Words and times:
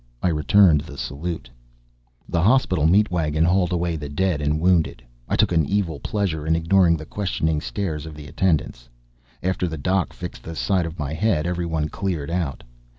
I 0.23 0.29
returned 0.29 0.81
the 0.81 0.97
salute. 0.97 1.47
The 2.27 2.41
hospital 2.41 2.87
meat 2.87 3.11
wagon 3.11 3.45
hauled 3.45 3.71
away 3.71 3.97
the 3.97 4.09
dead 4.09 4.41
and 4.41 4.59
wounded. 4.59 5.03
I 5.29 5.35
took 5.35 5.51
an 5.51 5.63
evil 5.63 5.99
pleasure 5.99 6.47
in 6.47 6.55
ignoring 6.55 6.97
the 6.97 7.05
questioning 7.05 7.61
stares 7.61 8.07
of 8.07 8.15
the 8.15 8.25
attendants. 8.25 8.89
After 9.43 9.67
the 9.67 9.77
doc 9.77 10.11
fixed 10.11 10.41
the 10.41 10.55
side 10.55 10.87
of 10.87 10.97
my 10.97 11.13
head, 11.13 11.45
everyone 11.45 11.89
cleared 11.89 12.31
out. 12.31 12.63